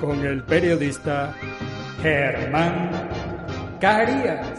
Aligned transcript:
con 0.00 0.24
el 0.24 0.42
periodista 0.44 1.34
Germán 2.00 2.90
Carías. 3.80 4.58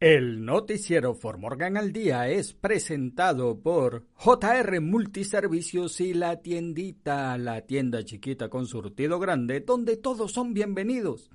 El 0.00 0.44
noticiero 0.44 1.14
For 1.14 1.38
Morgan 1.38 1.76
al 1.76 1.92
Día 1.92 2.28
es 2.28 2.52
presentado 2.52 3.58
por 3.60 4.04
JR 4.14 4.80
Multiservicios 4.80 6.00
y 6.00 6.14
la 6.14 6.40
tiendita, 6.40 7.36
la 7.38 7.62
tienda 7.62 8.04
chiquita 8.04 8.48
con 8.48 8.66
surtido 8.66 9.18
grande, 9.18 9.60
donde 9.60 9.96
todos 9.96 10.32
son 10.32 10.54
bienvenidos 10.54 11.30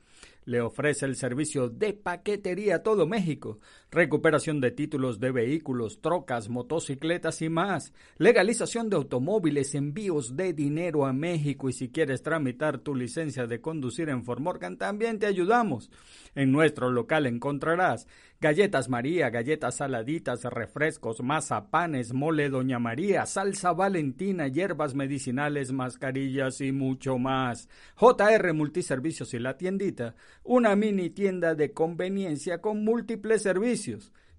le 0.46 0.62
ofrece 0.62 1.06
el 1.06 1.16
servicio 1.16 1.70
de 1.70 1.94
paquetería 1.94 2.78
a 2.78 2.84
todo 2.84 3.08
México, 3.08 3.60
recuperación 3.94 4.60
de 4.60 4.72
títulos 4.72 5.20
de 5.20 5.32
vehículos, 5.32 6.02
trocas, 6.02 6.50
motocicletas 6.50 7.42
y 7.42 7.50
más, 7.50 7.94
legalización 8.18 8.90
de 8.90 8.96
automóviles, 8.96 9.76
envíos 9.76 10.36
de 10.36 10.52
dinero 10.54 11.06
a 11.06 11.14
México 11.14 11.70
y 11.70 11.74
si 11.74 11.90
quieres 11.90 12.24
tramitar 12.24 12.80
tu 12.80 12.96
licencia 12.96 13.46
de 13.46 13.62
conducir 13.62 14.10
en 14.10 14.24
Formorgan 14.24 14.78
también 14.78 15.20
te 15.20 15.28
ayudamos. 15.28 15.92
En 16.36 16.52
nuestro 16.52 16.90
local 16.90 17.28
encontrarás 17.28 18.08
galletas 18.42 18.90
María, 18.90 19.30
galletas 19.30 19.78
saladitas, 19.78 20.44
refrescos, 20.44 21.22
mazapanes, 21.22 22.14
mole 22.14 22.50
Doña 22.50 22.78
María, 22.78 23.26
salsa 23.26 23.72
valentina, 23.72 24.48
hierbas 24.48 24.96
medicinales, 24.96 25.72
mascarillas 25.72 26.60
y 26.60 26.74
mucho 26.74 27.18
más. 27.18 27.70
JR 27.96 28.54
Multiservicios 28.54 29.34
y 29.34 29.40
la 29.40 29.56
tiendita, 29.56 30.16
una 30.44 30.76
mini 30.76 31.10
tienda 31.10 31.56
de 31.56 31.72
conveniencia 31.72 32.60
con 32.60 32.84
múltiples 32.84 33.44
servicios. 33.44 33.83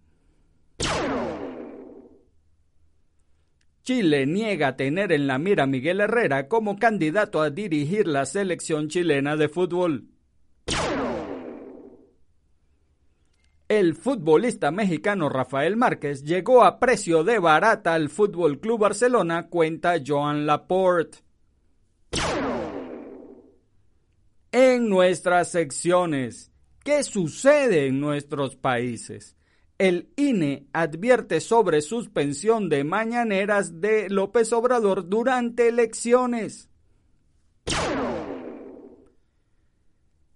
Chile 3.84 4.26
niega 4.26 4.76
tener 4.76 5.12
en 5.14 5.28
la 5.28 5.38
mira 5.38 5.64
a 5.64 5.68
Miguel 5.68 6.02
Herrera 6.02 6.48
como 6.50 6.78
candidato 6.78 7.42
a 7.42 7.50
dirigir 7.50 8.08
la 8.08 8.26
selección 8.26 8.90
chilena 8.90 9.38
de 9.38 9.48
fútbol. 9.48 10.10
El 13.78 13.94
futbolista 13.94 14.72
mexicano 14.72 15.28
Rafael 15.28 15.76
Márquez 15.76 16.24
llegó 16.24 16.64
a 16.64 16.80
precio 16.80 17.26
de 17.26 17.40
barata 17.40 17.94
al 17.94 18.08
Fútbol 18.08 18.62
Club 18.62 18.80
Barcelona, 18.80 19.50
cuenta 19.50 19.96
Joan 20.04 20.46
Laporte. 20.46 21.18
en 24.54 24.88
nuestras 24.88 25.52
secciones. 25.52 26.54
¿Qué 26.86 27.04
sucede 27.04 27.88
en 27.88 28.00
nuestros 28.00 28.56
países? 28.56 29.36
El 29.78 30.08
INE 30.16 30.68
advierte 30.72 31.42
sobre 31.42 31.82
suspensión 31.82 32.70
de 32.70 32.86
mañaneras 32.86 33.82
de 33.82 34.10
López 34.10 34.54
Obrador 34.54 35.10
durante 35.10 35.68
elecciones. 35.68 36.70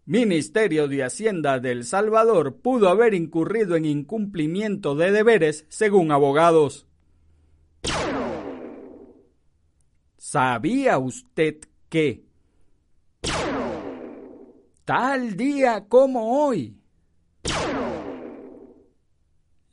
Ministerio 0.10 0.88
de 0.88 1.04
Hacienda 1.04 1.60
del 1.60 1.86
Salvador 1.86 2.56
pudo 2.64 2.90
haber 2.90 3.14
incurrido 3.14 3.76
en 3.76 3.86
incumplimiento 3.86 4.96
de 4.96 5.12
deberes 5.12 5.68
según 5.70 6.12
abogados. 6.12 6.88
¿Sabía 10.18 10.98
usted 10.98 11.58
que 11.90 12.26
tal 14.84 15.38
día 15.38 15.86
como 15.88 16.44
hoy? 16.44 16.76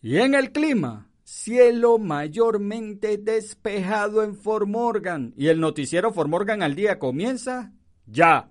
Y 0.02 0.18
en 0.18 0.34
el 0.34 0.52
clima, 0.52 1.10
cielo 1.24 1.96
mayormente 1.96 3.16
despejado 3.16 4.22
en 4.22 4.36
Fort 4.36 4.68
Morgan. 4.68 5.32
Y 5.34 5.46
el 5.46 5.60
noticiero 5.60 6.12
Fort 6.12 6.28
Morgan 6.28 6.62
al 6.62 6.74
día 6.74 6.98
comienza 6.98 7.72
ya. 8.04 8.50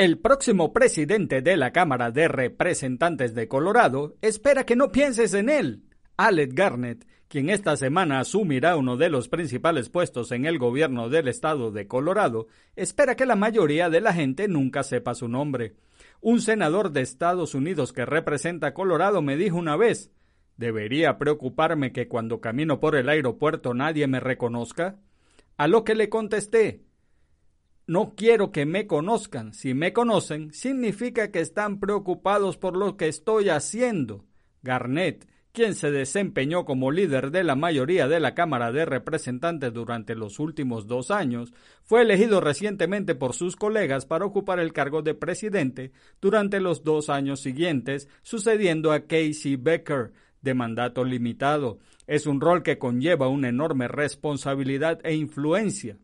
El 0.00 0.16
próximo 0.16 0.72
presidente 0.72 1.42
de 1.42 1.58
la 1.58 1.72
Cámara 1.72 2.10
de 2.10 2.26
Representantes 2.26 3.34
de 3.34 3.48
Colorado 3.48 4.16
espera 4.22 4.64
que 4.64 4.74
no 4.74 4.90
pienses 4.92 5.34
en 5.34 5.50
él. 5.50 5.84
Alec 6.16 6.54
Garnett, 6.54 7.06
quien 7.28 7.50
esta 7.50 7.76
semana 7.76 8.18
asumirá 8.18 8.78
uno 8.78 8.96
de 8.96 9.10
los 9.10 9.28
principales 9.28 9.90
puestos 9.90 10.32
en 10.32 10.46
el 10.46 10.58
gobierno 10.58 11.10
del 11.10 11.28
estado 11.28 11.70
de 11.70 11.86
Colorado, 11.86 12.46
espera 12.76 13.14
que 13.14 13.26
la 13.26 13.36
mayoría 13.36 13.90
de 13.90 14.00
la 14.00 14.14
gente 14.14 14.48
nunca 14.48 14.84
sepa 14.84 15.14
su 15.14 15.28
nombre. 15.28 15.74
Un 16.22 16.40
senador 16.40 16.92
de 16.92 17.02
Estados 17.02 17.54
Unidos 17.54 17.92
que 17.92 18.06
representa 18.06 18.72
Colorado 18.72 19.20
me 19.20 19.36
dijo 19.36 19.58
una 19.58 19.76
vez, 19.76 20.10
¿debería 20.56 21.18
preocuparme 21.18 21.92
que 21.92 22.08
cuando 22.08 22.40
camino 22.40 22.80
por 22.80 22.96
el 22.96 23.10
aeropuerto 23.10 23.74
nadie 23.74 24.06
me 24.06 24.20
reconozca? 24.20 24.96
A 25.58 25.68
lo 25.68 25.84
que 25.84 25.94
le 25.94 26.08
contesté, 26.08 26.86
no 27.90 28.14
quiero 28.14 28.52
que 28.52 28.66
me 28.66 28.86
conozcan. 28.86 29.52
Si 29.52 29.74
me 29.74 29.92
conocen, 29.92 30.54
significa 30.54 31.32
que 31.32 31.40
están 31.40 31.80
preocupados 31.80 32.56
por 32.56 32.76
lo 32.76 32.96
que 32.96 33.08
estoy 33.08 33.48
haciendo. 33.48 34.24
Garnett, 34.62 35.26
quien 35.50 35.74
se 35.74 35.90
desempeñó 35.90 36.64
como 36.64 36.92
líder 36.92 37.32
de 37.32 37.42
la 37.42 37.56
mayoría 37.56 38.06
de 38.06 38.20
la 38.20 38.32
Cámara 38.32 38.70
de 38.70 38.84
Representantes 38.84 39.72
durante 39.72 40.14
los 40.14 40.38
últimos 40.38 40.86
dos 40.86 41.10
años, 41.10 41.52
fue 41.82 42.02
elegido 42.02 42.40
recientemente 42.40 43.16
por 43.16 43.34
sus 43.34 43.56
colegas 43.56 44.06
para 44.06 44.24
ocupar 44.24 44.60
el 44.60 44.72
cargo 44.72 45.02
de 45.02 45.14
presidente 45.14 45.90
durante 46.20 46.60
los 46.60 46.84
dos 46.84 47.10
años 47.10 47.40
siguientes, 47.40 48.08
sucediendo 48.22 48.92
a 48.92 49.00
Casey 49.08 49.56
Becker, 49.56 50.12
de 50.42 50.54
mandato 50.54 51.02
limitado. 51.02 51.80
Es 52.06 52.28
un 52.28 52.40
rol 52.40 52.62
que 52.62 52.78
conlleva 52.78 53.26
una 53.26 53.48
enorme 53.48 53.88
responsabilidad 53.88 55.00
e 55.02 55.16
influencia. 55.16 55.98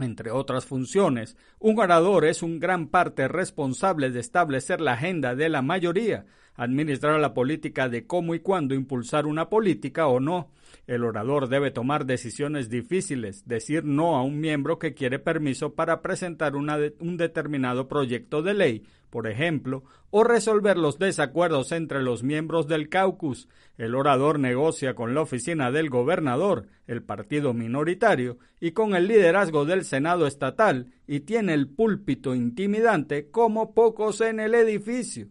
Entre 0.00 0.30
otras 0.30 0.64
funciones, 0.64 1.36
un 1.58 1.78
orador 1.78 2.24
es 2.24 2.42
un 2.42 2.58
gran 2.58 2.88
parte 2.88 3.28
responsable 3.28 4.10
de 4.10 4.20
establecer 4.20 4.80
la 4.80 4.94
agenda 4.94 5.34
de 5.34 5.48
la 5.48 5.62
mayoría, 5.62 6.24
administrar 6.60 7.18
la 7.18 7.32
política 7.32 7.88
de 7.88 8.06
cómo 8.06 8.34
y 8.34 8.40
cuándo 8.40 8.74
impulsar 8.74 9.24
una 9.24 9.48
política 9.48 10.08
o 10.08 10.20
no. 10.20 10.50
El 10.86 11.04
orador 11.04 11.48
debe 11.48 11.70
tomar 11.70 12.04
decisiones 12.04 12.68
difíciles, 12.68 13.48
decir 13.48 13.82
no 13.84 14.16
a 14.16 14.22
un 14.22 14.40
miembro 14.40 14.78
que 14.78 14.92
quiere 14.92 15.18
permiso 15.18 15.74
para 15.74 16.02
presentar 16.02 16.56
un 16.56 17.16
determinado 17.16 17.88
proyecto 17.88 18.42
de 18.42 18.52
ley, 18.52 18.82
por 19.08 19.26
ejemplo, 19.26 19.84
o 20.10 20.22
resolver 20.22 20.76
los 20.76 20.98
desacuerdos 20.98 21.72
entre 21.72 22.02
los 22.02 22.22
miembros 22.22 22.68
del 22.68 22.90
caucus. 22.90 23.48
El 23.78 23.94
orador 23.94 24.38
negocia 24.38 24.94
con 24.94 25.14
la 25.14 25.22
oficina 25.22 25.70
del 25.70 25.88
gobernador, 25.88 26.66
el 26.86 27.02
partido 27.02 27.54
minoritario, 27.54 28.36
y 28.60 28.72
con 28.72 28.94
el 28.94 29.08
liderazgo 29.08 29.64
del 29.64 29.84
Senado 29.86 30.26
estatal, 30.26 30.92
y 31.06 31.20
tiene 31.20 31.54
el 31.54 31.68
púlpito 31.68 32.34
intimidante 32.34 33.30
como 33.30 33.72
pocos 33.72 34.20
en 34.20 34.40
el 34.40 34.54
edificio. 34.54 35.28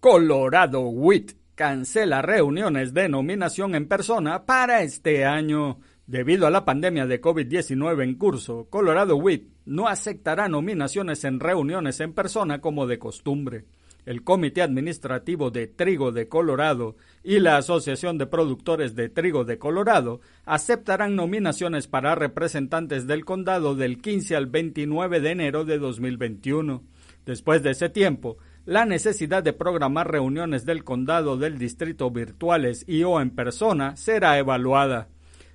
Colorado 0.00 0.82
WIT 0.82 1.32
cancela 1.56 2.22
reuniones 2.22 2.94
de 2.94 3.08
nominación 3.08 3.74
en 3.74 3.88
persona 3.88 4.46
para 4.46 4.82
este 4.82 5.24
año. 5.24 5.80
Debido 6.06 6.46
a 6.46 6.50
la 6.50 6.64
pandemia 6.64 7.04
de 7.06 7.20
COVID-19 7.20 8.04
en 8.04 8.14
curso, 8.14 8.68
Colorado 8.70 9.16
WIT 9.16 9.48
no 9.64 9.88
aceptará 9.88 10.48
nominaciones 10.48 11.24
en 11.24 11.40
reuniones 11.40 11.98
en 11.98 12.12
persona 12.12 12.60
como 12.60 12.86
de 12.86 13.00
costumbre. 13.00 13.64
El 14.06 14.22
Comité 14.22 14.62
Administrativo 14.62 15.50
de 15.50 15.66
Trigo 15.66 16.12
de 16.12 16.28
Colorado 16.28 16.94
y 17.24 17.40
la 17.40 17.56
Asociación 17.56 18.18
de 18.18 18.26
Productores 18.26 18.94
de 18.94 19.08
Trigo 19.08 19.44
de 19.44 19.58
Colorado 19.58 20.20
aceptarán 20.44 21.16
nominaciones 21.16 21.88
para 21.88 22.14
representantes 22.14 23.08
del 23.08 23.24
condado 23.24 23.74
del 23.74 24.00
15 24.00 24.36
al 24.36 24.46
29 24.46 25.18
de 25.18 25.30
enero 25.32 25.64
de 25.64 25.78
2021. 25.78 26.84
Después 27.26 27.64
de 27.64 27.72
ese 27.72 27.90
tiempo, 27.90 28.38
la 28.68 28.84
necesidad 28.84 29.42
de 29.42 29.54
programar 29.54 30.10
reuniones 30.10 30.66
del 30.66 30.84
condado 30.84 31.38
del 31.38 31.56
distrito 31.56 32.10
virtuales 32.10 32.84
y 32.86 33.02
o 33.02 33.18
en 33.18 33.30
persona 33.30 33.96
será 33.96 34.38
evaluada. 34.38 35.08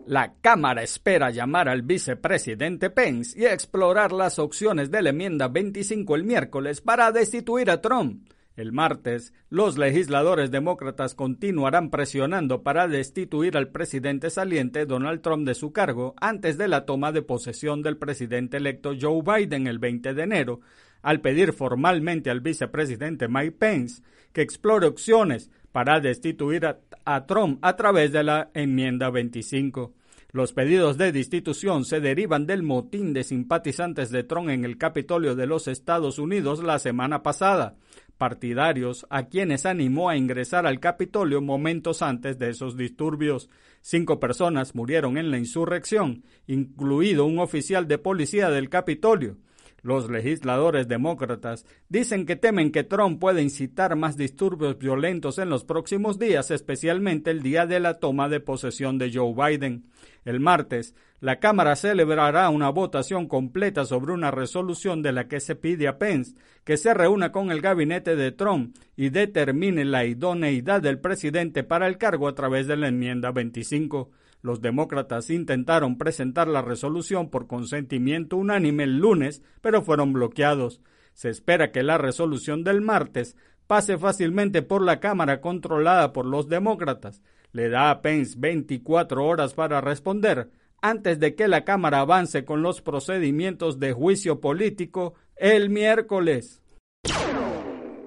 La 0.06 0.34
Cámara 0.40 0.82
espera 0.82 1.30
llamar 1.30 1.68
al 1.68 1.82
vicepresidente 1.82 2.90
Pence 2.90 3.38
y 3.38 3.44
explorar 3.44 4.10
las 4.10 4.40
opciones 4.40 4.90
de 4.90 5.02
la 5.02 5.10
enmienda 5.10 5.46
25 5.46 6.16
el 6.16 6.24
miércoles 6.24 6.80
para 6.80 7.12
destituir 7.12 7.70
a 7.70 7.80
Trump. 7.80 8.28
El 8.60 8.72
martes, 8.72 9.32
los 9.48 9.78
legisladores 9.78 10.50
demócratas 10.50 11.14
continuarán 11.14 11.88
presionando 11.88 12.62
para 12.62 12.88
destituir 12.88 13.56
al 13.56 13.68
presidente 13.68 14.28
saliente 14.28 14.84
Donald 14.84 15.22
Trump 15.22 15.46
de 15.46 15.54
su 15.54 15.72
cargo 15.72 16.14
antes 16.20 16.58
de 16.58 16.68
la 16.68 16.84
toma 16.84 17.10
de 17.10 17.22
posesión 17.22 17.82
del 17.82 17.96
presidente 17.96 18.58
electo 18.58 18.92
Joe 19.00 19.22
Biden 19.22 19.66
el 19.66 19.78
20 19.78 20.12
de 20.12 20.22
enero, 20.22 20.60
al 21.00 21.22
pedir 21.22 21.54
formalmente 21.54 22.28
al 22.28 22.42
vicepresidente 22.42 23.28
Mike 23.28 23.52
Pence 23.52 24.02
que 24.34 24.42
explore 24.42 24.86
opciones 24.86 25.50
para 25.72 25.98
destituir 26.00 26.66
a, 26.66 27.26
Trump 27.26 27.60
a 27.62 27.76
través 27.76 28.12
de 28.12 28.24
la 28.24 28.50
enmienda 28.52 29.08
25. 29.08 29.94
Los 30.32 30.52
pedidos 30.52 30.98
de 30.98 31.12
destitución 31.12 31.84
se 31.84 32.00
derivan 32.00 32.46
del 32.46 32.62
motín 32.62 33.12
de 33.12 33.24
simpatizantes 33.24 34.10
de 34.10 34.22
Trump 34.22 34.50
en 34.50 34.64
el 34.64 34.78
Capitolio 34.78 35.34
de 35.34 35.46
los 35.46 35.66
Estados 35.66 36.18
Unidos 36.18 36.62
la 36.62 36.78
semana 36.78 37.22
pasada, 37.22 37.74
partidarios 38.20 39.06
a 39.08 39.28
quienes 39.28 39.64
animó 39.64 40.10
a 40.10 40.16
ingresar 40.18 40.66
al 40.66 40.78
Capitolio 40.78 41.40
momentos 41.40 42.02
antes 42.02 42.38
de 42.38 42.50
esos 42.50 42.76
disturbios. 42.76 43.48
Cinco 43.80 44.20
personas 44.20 44.74
murieron 44.74 45.16
en 45.16 45.30
la 45.30 45.38
insurrección, 45.38 46.22
incluido 46.46 47.24
un 47.24 47.38
oficial 47.38 47.88
de 47.88 47.96
policía 47.96 48.50
del 48.50 48.68
Capitolio. 48.68 49.38
Los 49.80 50.10
legisladores 50.10 50.86
demócratas 50.86 51.64
dicen 51.88 52.26
que 52.26 52.36
temen 52.36 52.72
que 52.72 52.84
Trump 52.84 53.18
pueda 53.18 53.40
incitar 53.40 53.96
más 53.96 54.18
disturbios 54.18 54.76
violentos 54.76 55.38
en 55.38 55.48
los 55.48 55.64
próximos 55.64 56.18
días, 56.18 56.50
especialmente 56.50 57.30
el 57.30 57.40
día 57.40 57.64
de 57.64 57.80
la 57.80 58.00
toma 58.00 58.28
de 58.28 58.40
posesión 58.40 58.98
de 58.98 59.10
Joe 59.14 59.32
Biden. 59.32 59.86
El 60.24 60.40
martes, 60.40 60.94
la 61.20 61.38
Cámara 61.38 61.76
celebrará 61.76 62.48
una 62.50 62.70
votación 62.70 63.26
completa 63.26 63.84
sobre 63.84 64.12
una 64.12 64.30
resolución 64.30 65.02
de 65.02 65.12
la 65.12 65.28
que 65.28 65.40
se 65.40 65.54
pide 65.54 65.88
a 65.88 65.98
Pence 65.98 66.34
que 66.64 66.76
se 66.76 66.94
reúna 66.94 67.32
con 67.32 67.50
el 67.50 67.60
gabinete 67.60 68.16
de 68.16 68.32
Trump 68.32 68.76
y 68.96 69.10
determine 69.10 69.84
la 69.84 70.04
idoneidad 70.04 70.80
del 70.82 70.98
presidente 70.98 71.62
para 71.62 71.86
el 71.86 71.98
cargo 71.98 72.28
a 72.28 72.34
través 72.34 72.66
de 72.66 72.76
la 72.76 72.88
enmienda 72.88 73.32
25. 73.32 74.10
Los 74.42 74.62
demócratas 74.62 75.28
intentaron 75.30 75.98
presentar 75.98 76.48
la 76.48 76.62
resolución 76.62 77.28
por 77.28 77.46
consentimiento 77.46 78.36
unánime 78.36 78.84
el 78.84 78.98
lunes, 78.98 79.42
pero 79.60 79.82
fueron 79.82 80.12
bloqueados. 80.12 80.80
Se 81.12 81.28
espera 81.28 81.70
que 81.72 81.82
la 81.82 81.98
resolución 81.98 82.64
del 82.64 82.80
martes 82.80 83.36
pase 83.66 83.98
fácilmente 83.98 84.62
por 84.62 84.82
la 84.82 85.00
Cámara 85.00 85.40
controlada 85.40 86.12
por 86.12 86.24
los 86.24 86.48
demócratas. 86.48 87.22
Le 87.52 87.68
da 87.68 87.90
a 87.90 88.02
Pence 88.02 88.36
24 88.38 89.24
horas 89.24 89.54
para 89.54 89.80
responder 89.80 90.50
antes 90.82 91.18
de 91.18 91.34
que 91.34 91.48
la 91.48 91.64
Cámara 91.64 92.00
avance 92.00 92.44
con 92.44 92.62
los 92.62 92.80
procedimientos 92.80 93.78
de 93.78 93.92
juicio 93.92 94.40
político 94.40 95.14
el 95.36 95.70
miércoles. 95.70 96.62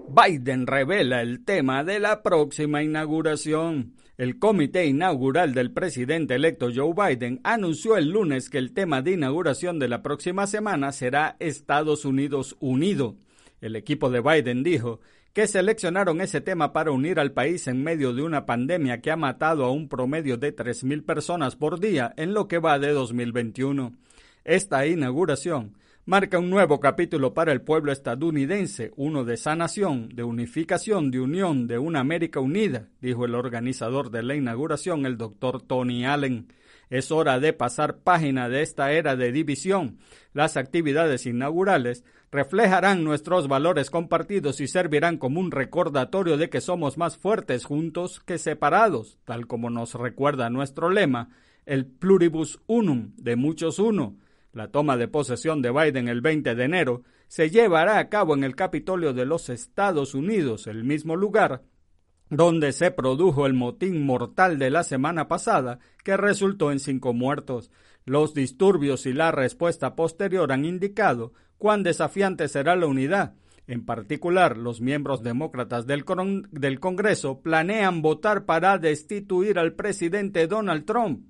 Biden 0.08 0.68
revela 0.68 1.22
el 1.22 1.44
tema 1.44 1.84
de 1.84 2.00
la 2.00 2.22
próxima 2.22 2.84
inauguración. 2.84 3.96
El 4.16 4.38
comité 4.38 4.86
inaugural 4.86 5.56
del 5.56 5.72
presidente 5.72 6.36
electo 6.36 6.70
Joe 6.74 6.94
Biden 6.94 7.40
anunció 7.44 7.98
el 7.98 8.10
lunes 8.10 8.50
que 8.52 8.60
el 8.60 8.74
tema 8.74 9.02
de 9.02 9.14
inauguración 9.14 9.80
de 9.80 9.88
la 9.88 10.04
próxima 10.04 10.46
semana 10.46 10.92
será 10.92 11.36
Estados 11.40 12.06
Unidos 12.06 12.56
unido. 12.60 13.16
El 13.60 13.76
equipo 13.76 14.12
de 14.12 14.22
Biden 14.22 14.62
dijo 14.62 15.00
que 15.34 15.48
seleccionaron 15.48 16.22
ese 16.22 16.42
tema 16.42 16.74
para 16.74 16.92
unir 16.92 17.20
al 17.20 17.32
país 17.32 17.68
en 17.68 17.84
medio 17.84 18.14
de 18.14 18.22
una 18.22 18.46
pandemia 18.46 19.02
que 19.02 19.10
ha 19.10 19.18
matado 19.18 19.66
a 19.66 19.72
un 19.72 19.90
promedio 19.90 20.38
de 20.38 20.56
3.000 20.56 21.04
personas 21.04 21.56
por 21.56 21.80
día 21.80 22.14
en 22.18 22.36
lo 22.36 22.48
que 22.48 22.60
va 22.60 22.78
de 22.78 22.92
2021. 22.92 23.94
Esta 24.44 24.86
inauguración 24.86 25.76
marca 26.06 26.38
un 26.38 26.52
nuevo 26.52 26.80
capítulo 26.80 27.34
para 27.34 27.52
el 27.52 27.62
pueblo 27.62 27.92
estadounidense, 27.92 28.92
uno 28.96 29.24
de 29.24 29.38
sanación, 29.38 30.10
de 30.10 30.24
unificación, 30.24 31.10
de 31.10 31.22
unión, 31.22 31.66
de 31.66 31.80
una 31.80 32.02
América 32.02 32.40
unida, 32.40 32.90
dijo 33.02 33.26
el 33.26 33.34
organizador 33.34 34.12
de 34.12 34.22
la 34.22 34.36
inauguración, 34.36 35.08
el 35.08 35.18
doctor 35.18 35.64
Tony 35.64 36.06
Allen. 36.06 36.48
Es 36.94 37.12
hora 37.12 37.40
de 37.40 37.54
pasar 37.54 38.02
página 38.04 38.50
de 38.50 38.62
esta 38.62 38.92
era 38.92 39.16
de 39.16 39.32
división. 39.32 39.98
Las 40.32 40.58
actividades 40.58 41.26
inaugurales 41.26 42.04
reflejarán 42.32 43.04
nuestros 43.04 43.48
valores 43.48 43.90
compartidos 43.90 44.62
y 44.62 44.68
servirán 44.68 45.18
como 45.18 45.40
un 45.40 45.50
recordatorio 45.50 46.38
de 46.38 46.52
que 46.52 46.62
somos 46.62 47.00
más 47.00 47.18
fuertes 47.18 47.66
juntos 47.66 48.20
que 48.20 48.38
separados, 48.38 49.18
tal 49.26 49.48
como 49.48 49.72
nos 49.72 49.96
recuerda 49.96 50.52
nuestro 50.52 50.92
lema, 50.92 51.30
el 51.66 51.88
pluribus 51.88 52.62
unum, 52.68 53.14
de 53.18 53.38
muchos 53.38 53.80
uno. 53.80 54.16
La 54.52 54.68
toma 54.68 54.96
de 54.96 55.08
posesión 55.08 55.64
de 55.64 55.72
Biden 55.72 56.08
el 56.08 56.22
20 56.22 56.54
de 56.54 56.64
enero 56.64 57.02
se 57.28 57.50
llevará 57.50 57.98
a 57.98 58.08
cabo 58.10 58.36
en 58.36 58.44
el 58.44 58.56
Capitolio 58.56 59.14
de 59.14 59.26
los 59.26 59.50
Estados 59.50 60.14
Unidos, 60.14 60.68
el 60.68 60.84
mismo 60.84 61.16
lugar 61.16 61.64
donde 62.36 62.72
se 62.72 62.90
produjo 62.90 63.46
el 63.46 63.54
motín 63.54 64.06
mortal 64.06 64.58
de 64.58 64.72
la 64.72 64.84
semana 64.84 65.28
pasada 65.28 65.80
que 66.04 66.18
resultó 66.18 66.72
en 66.72 66.80
cinco 66.80 67.14
muertos. 67.14 67.70
Los 68.06 68.34
disturbios 68.34 69.06
y 69.06 69.14
la 69.14 69.32
respuesta 69.32 69.96
posterior 69.96 70.52
han 70.52 70.66
indicado 70.66 71.34
cuán 71.58 71.84
desafiante 71.84 72.48
será 72.48 72.76
la 72.76 72.88
unidad. 72.88 73.36
En 73.68 73.86
particular, 73.86 74.58
los 74.58 74.82
miembros 74.82 75.24
demócratas 75.24 75.86
del, 75.86 76.04
del 76.52 76.80
Congreso 76.80 77.40
planean 77.42 78.02
votar 78.02 78.46
para 78.46 78.78
destituir 78.78 79.58
al 79.58 79.74
presidente 79.74 80.48
Donald 80.48 80.86
Trump. 80.86 81.28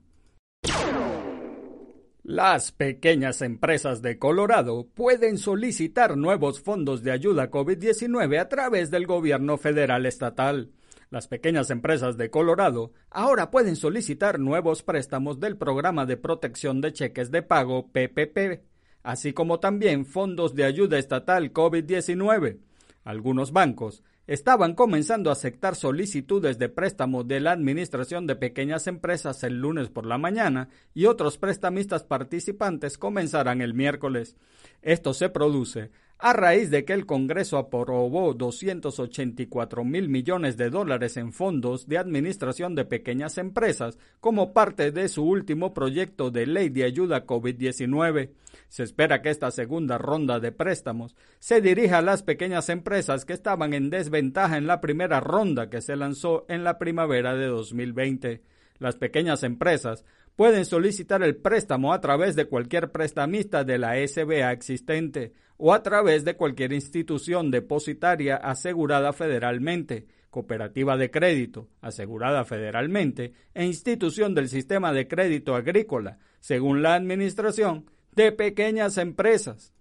Las 2.23 2.71
pequeñas 2.71 3.41
empresas 3.41 4.01
de 4.01 4.17
Colorado 4.17 4.87
pueden 4.93 5.37
solicitar 5.37 6.15
nuevos 6.15 6.61
fondos 6.61 7.03
de 7.03 7.11
ayuda 7.11 7.51
COVID-19 7.51 8.39
a 8.39 8.47
través 8.47 8.89
del 8.89 9.05
gobierno 9.05 9.57
federal 9.57 10.05
estatal. 10.05 10.71
Las 11.13 11.27
pequeñas 11.27 11.69
empresas 11.69 12.17
de 12.17 12.31
Colorado 12.31 12.91
ahora 13.11 13.51
pueden 13.51 13.75
solicitar 13.75 14.39
nuevos 14.39 14.81
préstamos 14.81 15.39
del 15.39 15.57
programa 15.57 16.07
de 16.07 16.17
protección 16.17 16.81
de 16.81 16.91
cheques 16.91 17.29
de 17.29 17.43
pago 17.43 17.91
PPP, 17.91 18.63
así 19.03 19.31
como 19.31 19.59
también 19.59 20.07
fondos 20.07 20.55
de 20.55 20.63
ayuda 20.63 20.97
estatal 20.97 21.53
COVID-19. 21.53 22.57
Algunos 23.03 23.51
bancos 23.51 24.01
estaban 24.25 24.73
comenzando 24.73 25.29
a 25.29 25.33
aceptar 25.33 25.75
solicitudes 25.75 26.57
de 26.57 26.69
préstamo 26.69 27.23
de 27.23 27.41
la 27.41 27.51
Administración 27.51 28.25
de 28.25 28.35
Pequeñas 28.35 28.87
Empresas 28.87 29.43
el 29.43 29.59
lunes 29.59 29.89
por 29.89 30.07
la 30.07 30.17
mañana 30.17 30.69
y 30.95 31.05
otros 31.05 31.37
prestamistas 31.37 32.03
participantes 32.03 32.97
comenzarán 32.97 33.61
el 33.61 33.75
miércoles. 33.75 34.35
Esto 34.83 35.13
se 35.13 35.29
produce 35.29 35.91
a 36.19 36.31
raíz 36.31 36.69
de 36.69 36.85
que 36.85 36.93
el 36.93 37.05
Congreso 37.05 37.57
aprobó 37.57 38.33
284 38.33 39.83
mil 39.83 40.07
millones 40.07 40.55
de 40.55 40.69
dólares 40.69 41.17
en 41.17 41.33
fondos 41.33 41.87
de 41.87 41.97
administración 41.97 42.75
de 42.75 42.85
pequeñas 42.85 43.37
empresas 43.37 43.97
como 44.21 44.53
parte 44.53 44.91
de 44.91 45.09
su 45.09 45.25
último 45.25 45.73
proyecto 45.73 46.31
de 46.31 46.45
ley 46.45 46.69
de 46.69 46.83
ayuda 46.83 47.25
COVID-19. 47.25 48.29
Se 48.69 48.83
espera 48.83 49.21
que 49.21 49.31
esta 49.31 49.51
segunda 49.51 49.97
ronda 49.97 50.39
de 50.39 50.51
préstamos 50.51 51.15
se 51.39 51.59
dirija 51.59 51.97
a 51.97 52.01
las 52.01 52.23
pequeñas 52.23 52.69
empresas 52.69 53.25
que 53.25 53.33
estaban 53.33 53.73
en 53.73 53.89
desventaja 53.89 54.57
en 54.57 54.67
la 54.67 54.79
primera 54.79 55.19
ronda 55.19 55.69
que 55.69 55.81
se 55.81 55.95
lanzó 55.95 56.45
en 56.47 56.63
la 56.63 56.77
primavera 56.77 57.35
de 57.35 57.47
2020. 57.47 58.41
Las 58.79 58.95
pequeñas 58.95 59.43
empresas 59.43 60.05
pueden 60.35 60.65
solicitar 60.65 61.23
el 61.23 61.35
préstamo 61.35 61.93
a 61.93 62.01
través 62.01 62.35
de 62.35 62.45
cualquier 62.45 62.91
prestamista 62.91 63.63
de 63.63 63.77
la 63.77 63.95
SBA 64.07 64.51
existente 64.51 65.33
o 65.57 65.73
a 65.73 65.83
través 65.83 66.25
de 66.25 66.35
cualquier 66.35 66.73
institución 66.73 67.51
depositaria 67.51 68.35
asegurada 68.35 69.13
federalmente, 69.13 70.07
cooperativa 70.29 70.97
de 70.97 71.11
crédito 71.11 71.69
asegurada 71.81 72.43
federalmente 72.43 73.33
e 73.53 73.65
institución 73.65 74.33
del 74.33 74.49
sistema 74.49 74.91
de 74.91 75.07
crédito 75.07 75.55
agrícola, 75.55 76.17
según 76.39 76.81
la 76.81 76.95
Administración 76.95 77.85
de 78.15 78.31
Pequeñas 78.31 78.97
Empresas. 78.97 79.73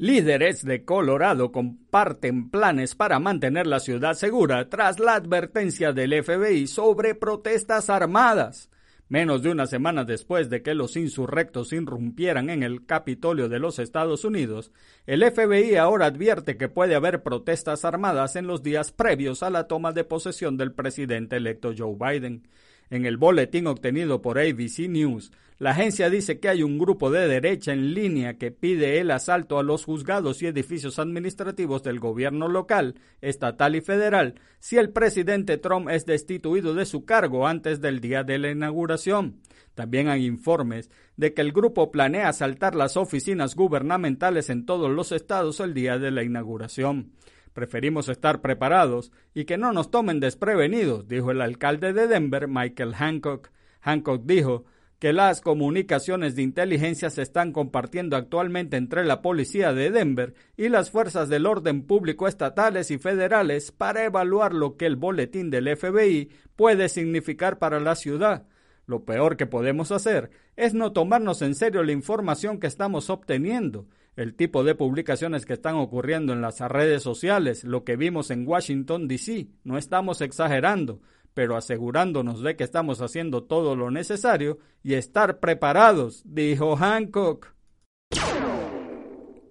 Líderes 0.00 0.64
de 0.64 0.84
Colorado 0.84 1.50
comparten 1.50 2.50
planes 2.50 2.94
para 2.94 3.18
mantener 3.18 3.66
la 3.66 3.80
ciudad 3.80 4.14
segura 4.14 4.68
tras 4.68 5.00
la 5.00 5.14
advertencia 5.14 5.92
del 5.92 6.22
FBI 6.22 6.68
sobre 6.68 7.16
protestas 7.16 7.90
armadas. 7.90 8.70
Menos 9.08 9.42
de 9.42 9.50
una 9.50 9.66
semana 9.66 10.04
después 10.04 10.50
de 10.50 10.62
que 10.62 10.76
los 10.76 10.96
insurrectos 10.96 11.72
irrumpieran 11.72 12.48
en 12.48 12.62
el 12.62 12.86
Capitolio 12.86 13.48
de 13.48 13.58
los 13.58 13.80
Estados 13.80 14.24
Unidos, 14.24 14.70
el 15.04 15.28
FBI 15.28 15.74
ahora 15.74 16.06
advierte 16.06 16.56
que 16.56 16.68
puede 16.68 16.94
haber 16.94 17.24
protestas 17.24 17.84
armadas 17.84 18.36
en 18.36 18.46
los 18.46 18.62
días 18.62 18.92
previos 18.92 19.42
a 19.42 19.50
la 19.50 19.66
toma 19.66 19.90
de 19.90 20.04
posesión 20.04 20.56
del 20.56 20.70
presidente 20.70 21.34
electo 21.34 21.72
Joe 21.76 21.96
Biden. 21.98 22.46
En 22.90 23.04
el 23.04 23.16
boletín 23.16 23.66
obtenido 23.66 24.22
por 24.22 24.38
ABC 24.38 24.88
News, 24.88 25.30
la 25.58 25.70
agencia 25.70 26.08
dice 26.08 26.38
que 26.38 26.48
hay 26.48 26.62
un 26.62 26.78
grupo 26.78 27.10
de 27.10 27.26
derecha 27.26 27.72
en 27.72 27.92
línea 27.92 28.38
que 28.38 28.52
pide 28.52 29.00
el 29.00 29.10
asalto 29.10 29.58
a 29.58 29.64
los 29.64 29.84
juzgados 29.84 30.40
y 30.40 30.46
edificios 30.46 31.00
administrativos 31.00 31.82
del 31.82 31.98
gobierno 31.98 32.46
local, 32.46 32.94
estatal 33.20 33.74
y 33.74 33.80
federal 33.80 34.36
si 34.60 34.76
el 34.76 34.90
presidente 34.90 35.58
Trump 35.58 35.88
es 35.90 36.06
destituido 36.06 36.74
de 36.74 36.86
su 36.86 37.04
cargo 37.04 37.48
antes 37.48 37.80
del 37.80 38.00
día 38.00 38.22
de 38.22 38.38
la 38.38 38.52
inauguración. 38.52 39.40
También 39.74 40.08
hay 40.08 40.26
informes 40.26 40.90
de 41.16 41.34
que 41.34 41.42
el 41.42 41.52
grupo 41.52 41.90
planea 41.90 42.28
asaltar 42.28 42.76
las 42.76 42.96
oficinas 42.96 43.56
gubernamentales 43.56 44.50
en 44.50 44.64
todos 44.64 44.90
los 44.90 45.10
estados 45.10 45.58
el 45.58 45.74
día 45.74 45.98
de 45.98 46.12
la 46.12 46.22
inauguración. 46.22 47.12
Preferimos 47.58 48.08
estar 48.08 48.40
preparados 48.40 49.10
y 49.34 49.44
que 49.44 49.58
no 49.58 49.72
nos 49.72 49.90
tomen 49.90 50.20
desprevenidos, 50.20 51.08
dijo 51.08 51.32
el 51.32 51.40
alcalde 51.40 51.92
de 51.92 52.06
Denver, 52.06 52.46
Michael 52.46 52.94
Hancock. 52.94 53.50
Hancock 53.80 54.22
dijo 54.24 54.64
que 55.00 55.12
las 55.12 55.40
comunicaciones 55.40 56.36
de 56.36 56.42
inteligencia 56.42 57.10
se 57.10 57.22
están 57.22 57.50
compartiendo 57.50 58.16
actualmente 58.16 58.76
entre 58.76 59.04
la 59.04 59.22
policía 59.22 59.72
de 59.72 59.90
Denver 59.90 60.34
y 60.56 60.68
las 60.68 60.92
fuerzas 60.92 61.28
del 61.28 61.46
orden 61.46 61.82
público 61.82 62.28
estatales 62.28 62.92
y 62.92 62.98
federales 62.98 63.72
para 63.72 64.04
evaluar 64.04 64.54
lo 64.54 64.76
que 64.76 64.86
el 64.86 64.94
boletín 64.94 65.50
del 65.50 65.76
FBI 65.76 66.30
puede 66.54 66.88
significar 66.88 67.58
para 67.58 67.80
la 67.80 67.96
ciudad. 67.96 68.46
Lo 68.86 69.04
peor 69.04 69.36
que 69.36 69.46
podemos 69.46 69.90
hacer 69.90 70.30
es 70.54 70.74
no 70.74 70.92
tomarnos 70.92 71.42
en 71.42 71.56
serio 71.56 71.82
la 71.82 71.90
información 71.90 72.60
que 72.60 72.68
estamos 72.68 73.10
obteniendo 73.10 73.88
el 74.18 74.34
tipo 74.34 74.64
de 74.64 74.74
publicaciones 74.74 75.46
que 75.46 75.52
están 75.52 75.76
ocurriendo 75.76 76.32
en 76.32 76.40
las 76.40 76.58
redes 76.58 77.04
sociales, 77.04 77.62
lo 77.62 77.84
que 77.84 77.94
vimos 77.94 78.32
en 78.32 78.48
Washington, 78.48 79.06
D.C. 79.06 79.46
No 79.62 79.78
estamos 79.78 80.20
exagerando, 80.22 81.00
pero 81.34 81.56
asegurándonos 81.56 82.42
de 82.42 82.56
que 82.56 82.64
estamos 82.64 83.00
haciendo 83.00 83.44
todo 83.44 83.76
lo 83.76 83.92
necesario 83.92 84.58
y 84.82 84.94
estar 84.94 85.38
preparados, 85.38 86.24
dijo 86.24 86.74
Hancock. 86.74 87.54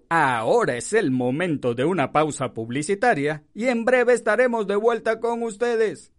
Ahora 0.09 0.75
es 0.75 0.91
el 0.91 1.11
momento 1.11 1.73
de 1.73 1.85
una 1.85 2.11
pausa 2.11 2.53
publicitaria 2.53 3.45
y 3.53 3.67
en 3.67 3.85
breve 3.85 4.11
estaremos 4.11 4.67
de 4.67 4.75
vuelta 4.75 5.21
con 5.21 5.43
ustedes. 5.43 6.11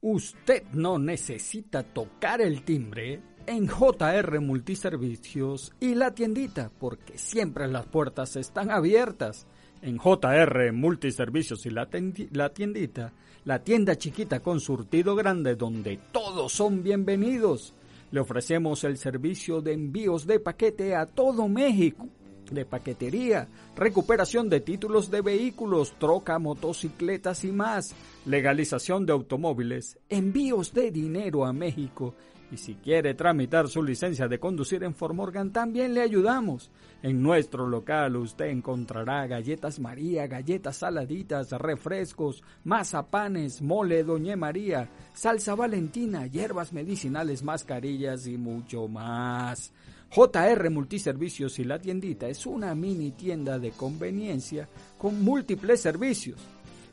Usted 0.00 0.62
no 0.72 1.00
necesita 1.00 1.82
tocar 1.82 2.40
el 2.40 2.62
timbre 2.62 3.20
en 3.46 3.68
JR 3.68 4.40
Multiservicios 4.40 5.72
y 5.80 5.94
la 5.94 6.12
tiendita, 6.14 6.70
porque 6.78 7.16
siempre 7.18 7.68
las 7.68 7.86
puertas 7.86 8.36
están 8.36 8.70
abiertas. 8.70 9.46
En 9.82 9.98
JR 9.98 10.72
Multiservicios 10.72 11.64
y 11.66 11.70
la, 11.70 11.88
tiendita, 11.88 13.12
la 13.44 13.62
tienda 13.62 13.96
chiquita 13.96 14.40
con 14.40 14.60
surtido 14.60 15.14
grande 15.14 15.54
donde 15.54 15.98
todos 16.12 16.52
son 16.52 16.82
bienvenidos. 16.82 17.74
Le 18.10 18.20
ofrecemos 18.20 18.84
el 18.84 18.98
servicio 18.98 19.60
de 19.60 19.74
envíos 19.74 20.26
de 20.26 20.40
paquete 20.40 20.94
a 20.94 21.06
todo 21.06 21.48
México. 21.48 22.08
de 22.50 22.64
paquetería, 22.64 23.48
recuperación 23.74 24.48
de 24.48 24.60
títulos 24.60 25.10
de 25.10 25.20
vehículos, 25.20 25.94
troca, 25.98 26.38
motocicletas 26.38 27.42
y 27.42 27.50
más, 27.50 27.92
legalización 28.24 29.04
de 29.04 29.12
automóviles, 29.12 29.98
envíos 30.08 30.72
de 30.72 30.92
dinero 30.92 31.44
a 31.44 31.52
México 31.52 32.14
y 32.50 32.56
si 32.56 32.74
quiere 32.76 33.14
tramitar 33.14 33.68
su 33.68 33.82
licencia 33.82 34.28
de 34.28 34.38
conducir 34.38 34.84
en 34.84 34.94
Formorgan, 34.94 35.52
también 35.52 35.94
le 35.94 36.02
ayudamos. 36.02 36.70
En 37.02 37.22
nuestro 37.22 37.66
local 37.66 38.16
usted 38.16 38.46
encontrará 38.46 39.26
galletas 39.26 39.80
María, 39.80 40.26
galletas 40.26 40.76
saladitas, 40.76 41.50
refrescos, 41.52 42.42
mazapanes, 42.64 43.62
mole 43.62 44.04
Doña 44.04 44.36
María, 44.36 44.88
salsa 45.12 45.54
valentina, 45.54 46.26
hierbas 46.26 46.72
medicinales, 46.72 47.42
mascarillas 47.42 48.26
y 48.26 48.36
mucho 48.36 48.86
más. 48.88 49.72
JR 50.08 50.70
Multiservicios 50.70 51.58
y 51.58 51.64
la 51.64 51.80
tiendita 51.80 52.28
es 52.28 52.46
una 52.46 52.74
mini 52.74 53.10
tienda 53.10 53.58
de 53.58 53.72
conveniencia 53.72 54.68
con 54.96 55.22
múltiples 55.22 55.80
servicios. 55.80 56.40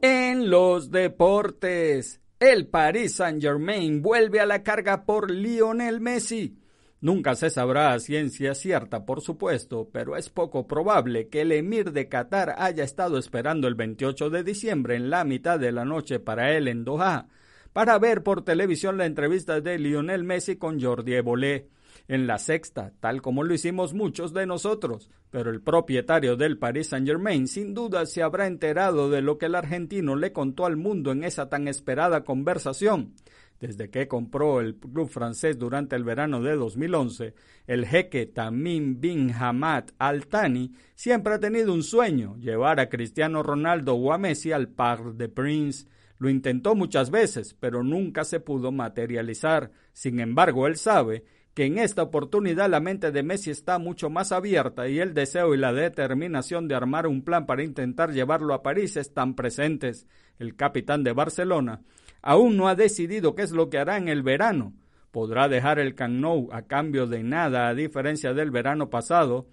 En 0.00 0.48
los 0.48 0.90
deportes. 0.90 2.22
El 2.38 2.66
Paris 2.66 3.14
Saint-Germain 3.14 4.02
vuelve 4.02 4.40
a 4.40 4.46
la 4.46 4.62
carga 4.62 5.06
por 5.06 5.30
Lionel 5.30 6.02
Messi. 6.02 6.58
Nunca 7.00 7.34
se 7.34 7.48
sabrá 7.48 7.94
a 7.94 7.98
ciencia 7.98 8.54
cierta, 8.54 9.06
por 9.06 9.22
supuesto, 9.22 9.88
pero 9.90 10.18
es 10.18 10.28
poco 10.28 10.66
probable 10.66 11.28
que 11.28 11.40
el 11.40 11.52
emir 11.52 11.92
de 11.92 12.10
Qatar 12.10 12.54
haya 12.58 12.84
estado 12.84 13.16
esperando 13.16 13.68
el 13.68 13.74
28 13.74 14.28
de 14.28 14.44
diciembre 14.44 14.96
en 14.96 15.08
la 15.08 15.24
mitad 15.24 15.58
de 15.58 15.72
la 15.72 15.86
noche 15.86 16.20
para 16.20 16.52
él 16.54 16.68
en 16.68 16.84
Doha, 16.84 17.28
para 17.72 17.98
ver 17.98 18.22
por 18.22 18.44
televisión 18.44 18.98
la 18.98 19.06
entrevista 19.06 19.62
de 19.62 19.78
Lionel 19.78 20.24
Messi 20.24 20.56
con 20.56 20.78
Jordi 20.78 21.14
Evolé 21.14 21.70
en 22.08 22.26
la 22.26 22.38
sexta, 22.38 22.92
tal 23.00 23.22
como 23.22 23.42
lo 23.42 23.54
hicimos 23.54 23.94
muchos 23.94 24.32
de 24.32 24.46
nosotros, 24.46 25.10
pero 25.30 25.50
el 25.50 25.60
propietario 25.60 26.36
del 26.36 26.58
Paris 26.58 26.88
Saint-Germain 26.88 27.48
sin 27.48 27.74
duda 27.74 28.06
se 28.06 28.22
habrá 28.22 28.46
enterado 28.46 29.10
de 29.10 29.22
lo 29.22 29.38
que 29.38 29.46
el 29.46 29.54
argentino 29.54 30.16
le 30.16 30.32
contó 30.32 30.66
al 30.66 30.76
mundo 30.76 31.12
en 31.12 31.24
esa 31.24 31.48
tan 31.48 31.68
esperada 31.68 32.24
conversación. 32.24 33.14
Desde 33.60 33.88
que 33.88 34.06
compró 34.06 34.60
el 34.60 34.76
club 34.76 35.08
francés 35.08 35.58
durante 35.58 35.96
el 35.96 36.04
verano 36.04 36.42
de 36.42 36.56
2011, 36.56 37.34
el 37.66 37.86
jeque 37.86 38.26
Tamim 38.26 39.00
bin 39.00 39.32
Hamad 39.32 39.84
Al 39.98 40.26
Thani 40.26 40.72
siempre 40.94 41.34
ha 41.34 41.40
tenido 41.40 41.72
un 41.72 41.82
sueño, 41.82 42.36
llevar 42.36 42.80
a 42.80 42.90
Cristiano 42.90 43.42
Ronaldo 43.42 43.94
o 43.94 44.12
a 44.12 44.18
Messi 44.18 44.52
al 44.52 44.68
Parc 44.68 45.14
de 45.14 45.30
Prince. 45.30 45.86
Lo 46.18 46.28
intentó 46.28 46.74
muchas 46.74 47.10
veces, 47.10 47.54
pero 47.58 47.82
nunca 47.82 48.24
se 48.24 48.40
pudo 48.40 48.72
materializar. 48.72 49.70
Sin 49.92 50.20
embargo, 50.20 50.66
él 50.66 50.76
sabe 50.76 51.24
que 51.56 51.64
en 51.64 51.78
esta 51.78 52.02
oportunidad 52.02 52.68
la 52.68 52.80
mente 52.80 53.10
de 53.12 53.22
Messi 53.22 53.50
está 53.50 53.78
mucho 53.78 54.10
más 54.10 54.30
abierta 54.30 54.88
y 54.88 55.00
el 55.00 55.14
deseo 55.14 55.54
y 55.54 55.56
la 55.56 55.72
determinación 55.72 56.68
de 56.68 56.74
armar 56.74 57.06
un 57.06 57.22
plan 57.22 57.46
para 57.46 57.64
intentar 57.64 58.12
llevarlo 58.12 58.52
a 58.52 58.62
París 58.62 58.98
están 58.98 59.34
presentes. 59.34 60.06
El 60.38 60.54
capitán 60.54 61.02
de 61.02 61.14
Barcelona 61.14 61.80
aún 62.20 62.58
no 62.58 62.68
ha 62.68 62.74
decidido 62.74 63.34
qué 63.34 63.40
es 63.40 63.52
lo 63.52 63.70
que 63.70 63.78
hará 63.78 63.96
en 63.96 64.08
el 64.08 64.22
verano. 64.22 64.74
Podrá 65.12 65.48
dejar 65.48 65.78
el 65.78 65.94
Camp 65.94 66.20
Nou 66.20 66.50
a 66.52 66.60
cambio 66.60 67.06
de 67.06 67.22
nada, 67.22 67.68
a 67.68 67.74
diferencia 67.74 68.34
del 68.34 68.50
verano 68.50 68.90
pasado, 68.90 69.46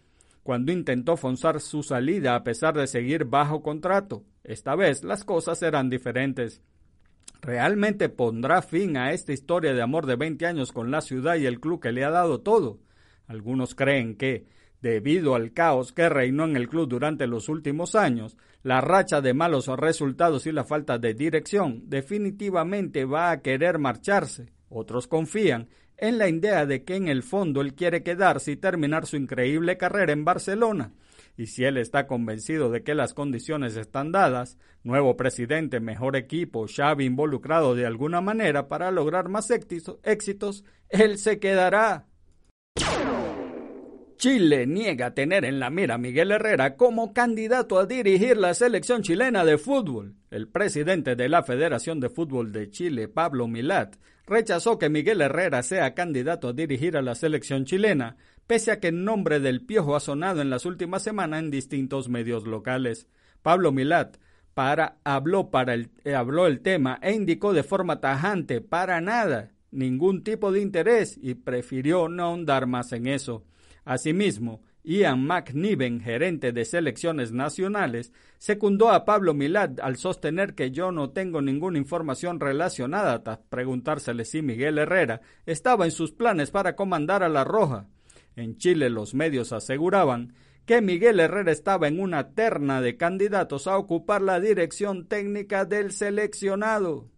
cuando 0.43 0.73
intentó 0.73 1.15
forzar 1.15 1.61
su 1.61 1.83
salida 1.83 2.35
a 2.35 2.43
pesar 2.43 2.73
de 2.73 2.87
seguir 2.87 3.23
bajo 3.23 3.63
contrato. 3.63 4.25
Esta 4.43 4.75
vez 4.75 5.05
las 5.05 5.23
cosas 5.23 5.57
serán 5.57 5.89
diferentes 5.89 6.61
realmente 7.43 8.07
pondrá 8.07 8.61
fin 8.61 8.95
a 8.95 9.11
esta 9.11 9.33
historia 9.33 9.73
de 9.73 9.81
amor 9.81 10.05
de 10.05 10.15
20 10.15 10.45
años 10.45 10.71
con 10.71 10.91
la 10.91 11.01
ciudad 11.01 11.35
y 11.35 11.45
el 11.45 11.59
club 11.59 11.81
que 11.81 11.91
le 11.91 12.05
ha 12.05 12.09
dado 12.09 12.39
todo. 12.39 12.79
Algunos 13.27 13.75
creen 13.75 14.15
que, 14.15 14.45
debido 14.81 15.35
al 15.35 15.51
caos 15.51 15.91
que 15.91 16.07
reinó 16.07 16.45
en 16.45 16.55
el 16.55 16.69
club 16.69 16.87
durante 16.87 17.27
los 17.27 17.49
últimos 17.49 17.95
años, 17.95 18.37
la 18.63 18.79
racha 18.79 19.19
de 19.19 19.33
malos 19.33 19.67
resultados 19.67 20.47
y 20.47 20.53
la 20.53 20.63
falta 20.63 20.97
de 20.97 21.13
dirección 21.13 21.83
definitivamente 21.89 23.03
va 23.03 23.31
a 23.31 23.41
querer 23.41 23.77
marcharse. 23.77 24.53
Otros 24.69 25.07
confían 25.07 25.67
en 25.97 26.17
la 26.17 26.29
idea 26.29 26.65
de 26.65 26.83
que 26.83 26.95
en 26.95 27.09
el 27.09 27.23
fondo 27.23 27.59
él 27.59 27.75
quiere 27.75 28.03
quedarse 28.03 28.53
y 28.53 28.57
terminar 28.57 29.05
su 29.05 29.17
increíble 29.17 29.77
carrera 29.77 30.13
en 30.13 30.23
Barcelona 30.23 30.93
y 31.35 31.47
si 31.47 31.65
él 31.65 31.77
está 31.77 32.07
convencido 32.07 32.69
de 32.69 32.83
que 32.83 32.95
las 32.95 33.13
condiciones 33.13 33.75
están 33.75 34.11
dadas, 34.11 34.57
nuevo 34.83 35.17
presidente, 35.17 35.79
mejor 35.79 36.15
equipo, 36.15 36.67
Xavi 36.67 37.05
involucrado 37.05 37.75
de 37.75 37.85
alguna 37.85 38.21
manera 38.21 38.67
para 38.67 38.91
lograr 38.91 39.29
más 39.29 39.49
éxitos, 39.51 40.63
él 40.89 41.17
se 41.17 41.39
quedará. 41.39 42.07
Chile 44.23 44.65
niega 44.67 45.13
tener 45.13 45.43
en 45.43 45.59
la 45.59 45.69
mira 45.69 45.95
a 45.95 45.97
Miguel 45.97 46.31
Herrera 46.31 46.77
como 46.77 47.13
candidato 47.13 47.77
a 47.77 47.85
dirigir 47.85 48.37
la 48.37 48.53
selección 48.53 49.01
chilena 49.01 49.43
de 49.43 49.57
fútbol. 49.57 50.15
El 50.31 50.47
presidente 50.47 51.17
de 51.17 51.27
la 51.27 51.43
Federación 51.43 51.99
de 51.99 52.09
Fútbol 52.09 52.53
de 52.53 52.69
Chile, 52.69 53.09
Pablo 53.09 53.49
Milat, 53.49 53.97
rechazó 54.25 54.79
que 54.79 54.87
Miguel 54.87 55.19
Herrera 55.19 55.61
sea 55.61 55.93
candidato 55.93 56.47
a 56.47 56.53
dirigir 56.53 56.95
a 56.95 57.01
la 57.01 57.15
selección 57.15 57.65
chilena, 57.65 58.15
pese 58.47 58.71
a 58.71 58.79
que 58.79 58.89
el 58.89 59.03
nombre 59.03 59.39
del 59.39 59.65
Piojo 59.65 59.95
ha 59.95 59.99
sonado 59.99 60.41
en 60.41 60.49
las 60.49 60.65
últimas 60.65 61.03
semanas 61.03 61.39
en 61.39 61.51
distintos 61.51 62.09
medios 62.09 62.45
locales. 62.45 63.07
Pablo 63.41 63.71
Milat 63.71 64.17
para, 64.53 64.97
habló, 65.03 65.49
para 65.49 65.73
el, 65.73 65.89
eh, 66.03 66.15
habló 66.15 66.47
el 66.47 66.61
tema 66.61 66.99
e 67.01 67.13
indicó 67.13 67.53
de 67.53 67.63
forma 67.63 67.99
tajante 67.99 68.61
para 68.61 69.01
nada, 69.01 69.51
ningún 69.71 70.23
tipo 70.23 70.51
de 70.51 70.61
interés 70.61 71.17
y 71.21 71.33
prefirió 71.33 72.07
no 72.07 72.23
ahondar 72.23 72.67
más 72.67 72.91
en 72.91 73.07
eso. 73.07 73.43
Asimismo, 73.85 74.61
Ian 74.83 75.25
McNiven, 75.25 76.01
gerente 76.01 76.51
de 76.51 76.65
selecciones 76.65 77.31
nacionales, 77.31 78.11
secundó 78.37 78.91
a 78.91 79.05
Pablo 79.05 79.33
Milat 79.33 79.79
al 79.79 79.95
sostener 79.95 80.55
que 80.55 80.71
yo 80.71 80.91
no 80.91 81.11
tengo 81.11 81.41
ninguna 81.41 81.77
información 81.77 82.39
relacionada 82.39 83.23
tras 83.23 83.39
preguntársele 83.49 84.25
si 84.25 84.41
Miguel 84.41 84.77
Herrera 84.77 85.21
estaba 85.45 85.85
en 85.85 85.91
sus 85.91 86.11
planes 86.11 86.51
para 86.51 86.75
comandar 86.75 87.23
a 87.23 87.29
la 87.29 87.45
Roja. 87.45 87.87
En 88.35 88.57
Chile 88.57 88.89
los 88.89 89.13
medios 89.13 89.53
aseguraban 89.53 90.33
que 90.65 90.81
Miguel 90.81 91.19
Herrera 91.19 91.51
estaba 91.51 91.87
en 91.87 91.99
una 91.99 92.33
terna 92.33 92.81
de 92.81 92.97
candidatos 92.97 93.67
a 93.67 93.77
ocupar 93.77 94.21
la 94.21 94.39
dirección 94.39 95.07
técnica 95.07 95.65
del 95.65 95.91
seleccionado. 95.91 97.09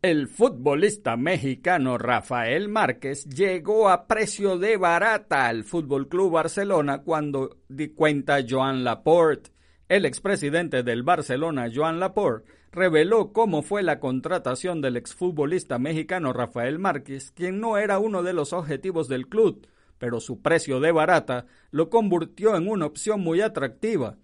El 0.00 0.28
futbolista 0.28 1.16
mexicano 1.16 1.98
Rafael 1.98 2.68
Márquez 2.68 3.24
llegó 3.24 3.88
a 3.88 4.06
precio 4.06 4.56
de 4.56 4.76
barata 4.76 5.48
al 5.48 5.64
Fútbol 5.64 6.08
Club 6.08 6.34
Barcelona 6.34 7.02
cuando 7.02 7.58
di 7.68 7.88
cuenta 7.88 8.38
Joan 8.48 8.84
Laporte. 8.84 9.50
El 9.88 10.04
expresidente 10.04 10.84
del 10.84 11.02
Barcelona, 11.02 11.68
Joan 11.74 11.98
Laporte, 11.98 12.48
reveló 12.72 13.32
cómo 13.32 13.62
fue 13.62 13.82
la 13.82 14.00
contratación 14.00 14.80
del 14.80 14.96
exfutbolista 14.96 15.78
mexicano 15.78 16.32
Rafael 16.32 16.78
Márquez, 16.78 17.30
quien 17.30 17.60
no 17.60 17.78
era 17.78 17.98
uno 17.98 18.22
de 18.22 18.32
los 18.32 18.52
objetivos 18.52 19.08
del 19.08 19.28
club, 19.28 19.66
pero 19.98 20.20
su 20.20 20.40
precio 20.40 20.80
de 20.80 20.92
barata 20.92 21.46
lo 21.70 21.90
convirtió 21.90 22.56
en 22.56 22.68
una 22.68 22.86
opción 22.86 23.20
muy 23.20 23.40
atractiva. 23.40 24.16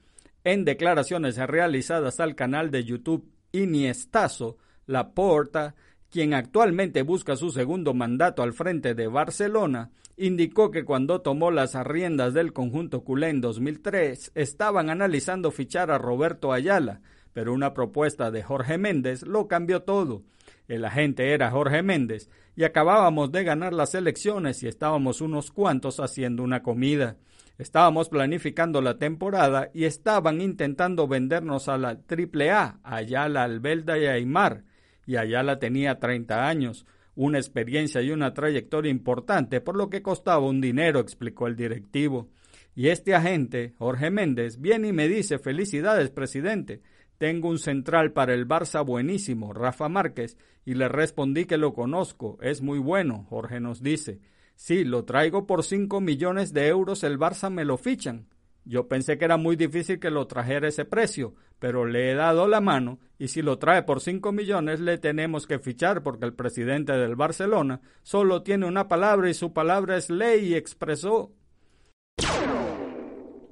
En 0.44 0.64
declaraciones 0.64 1.36
realizadas 1.36 2.20
al 2.20 2.34
canal 2.34 2.70
de 2.70 2.84
YouTube 2.84 3.30
Iniestazo, 3.52 4.58
Laporta, 4.86 5.74
quien 6.10 6.34
actualmente 6.34 7.02
busca 7.02 7.36
su 7.36 7.50
segundo 7.50 7.94
mandato 7.94 8.42
al 8.42 8.52
frente 8.52 8.94
de 8.94 9.08
Barcelona, 9.08 9.90
indicó 10.16 10.70
que 10.70 10.84
cuando 10.84 11.22
tomó 11.22 11.50
las 11.50 11.74
riendas 11.74 12.34
del 12.34 12.52
conjunto 12.52 13.02
culé 13.02 13.30
en 13.30 13.40
2003 13.40 14.32
estaban 14.34 14.90
analizando 14.90 15.50
fichar 15.50 15.90
a 15.90 15.98
Roberto 15.98 16.52
Ayala, 16.52 17.00
pero 17.34 17.52
una 17.52 17.74
propuesta 17.74 18.30
de 18.30 18.42
Jorge 18.42 18.78
Méndez 18.78 19.26
lo 19.26 19.46
cambió 19.46 19.82
todo. 19.82 20.22
El 20.66 20.86
agente 20.86 21.32
era 21.32 21.50
Jorge 21.50 21.82
Méndez 21.82 22.30
y 22.56 22.64
acabábamos 22.64 23.30
de 23.32 23.44
ganar 23.44 23.74
las 23.74 23.94
elecciones 23.94 24.62
y 24.62 24.68
estábamos 24.68 25.20
unos 25.20 25.50
cuantos 25.50 26.00
haciendo 26.00 26.42
una 26.42 26.62
comida. 26.62 27.18
Estábamos 27.58 28.08
planificando 28.08 28.80
la 28.80 28.96
temporada 28.96 29.70
y 29.74 29.84
estaban 29.84 30.40
intentando 30.40 31.06
vendernos 31.06 31.68
a 31.68 31.76
la 31.76 31.98
AAA, 32.08 32.80
Ayala, 32.82 33.44
Albelda 33.44 33.98
y 33.98 34.06
Aymar 34.06 34.64
y 35.06 35.16
Ayala 35.16 35.58
tenía 35.58 35.98
30 35.98 36.48
años, 36.48 36.86
una 37.14 37.38
experiencia 37.38 38.02
y 38.02 38.10
una 38.10 38.34
trayectoria 38.34 38.90
importante, 38.90 39.60
por 39.60 39.76
lo 39.76 39.90
que 39.90 40.02
costaba 40.02 40.46
un 40.46 40.60
dinero, 40.60 41.00
explicó 41.00 41.46
el 41.46 41.56
directivo. 41.56 42.28
Y 42.74 42.88
este 42.88 43.14
agente, 43.14 43.74
Jorge 43.78 44.10
Méndez, 44.10 44.60
viene 44.60 44.88
y 44.88 44.92
me 44.92 45.08
dice, 45.08 45.38
felicidades, 45.38 46.10
presidente, 46.10 46.80
tengo 47.18 47.48
un 47.48 47.58
central 47.58 48.12
para 48.12 48.34
el 48.34 48.46
Barça 48.46 48.84
buenísimo, 48.84 49.52
Rafa 49.52 49.88
Márquez, 49.88 50.36
y 50.64 50.74
le 50.74 50.88
respondí 50.88 51.44
que 51.44 51.58
lo 51.58 51.74
conozco, 51.74 52.38
es 52.40 52.62
muy 52.62 52.78
bueno, 52.78 53.26
Jorge 53.28 53.60
nos 53.60 53.82
dice. 53.82 54.20
Sí, 54.56 54.84
lo 54.84 55.04
traigo 55.04 55.46
por 55.46 55.64
cinco 55.64 56.00
millones 56.00 56.52
de 56.52 56.68
euros, 56.68 57.04
el 57.04 57.18
Barça 57.18 57.50
me 57.50 57.64
lo 57.64 57.76
fichan. 57.76 58.28
Yo 58.64 58.88
pensé 58.88 59.18
que 59.18 59.26
era 59.26 59.36
muy 59.36 59.56
difícil 59.56 60.00
que 60.00 60.10
lo 60.10 60.26
trajera 60.26 60.68
ese 60.68 60.86
precio, 60.86 61.34
pero 61.58 61.84
le 61.84 62.10
he 62.10 62.14
dado 62.14 62.48
la 62.48 62.60
mano 62.60 62.98
y 63.18 63.28
si 63.28 63.42
lo 63.42 63.58
trae 63.58 63.82
por 63.82 64.00
cinco 64.00 64.32
millones 64.32 64.80
le 64.80 64.98
tenemos 64.98 65.46
que 65.46 65.58
fichar 65.58 66.02
porque 66.02 66.24
el 66.24 66.34
presidente 66.34 66.92
del 66.92 67.14
Barcelona 67.14 67.80
solo 68.02 68.42
tiene 68.42 68.66
una 68.66 68.88
palabra 68.88 69.28
y 69.28 69.34
su 69.34 69.52
palabra 69.52 69.96
es 69.96 70.08
ley 70.08 70.46
y 70.46 70.54
expresó. 70.54 71.32